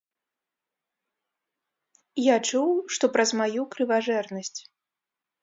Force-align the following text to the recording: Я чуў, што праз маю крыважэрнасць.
Я 2.33 2.39
чуў, 2.47 2.69
што 2.97 3.05
праз 3.19 3.29
маю 3.43 3.61
крыважэрнасць. 3.77 4.59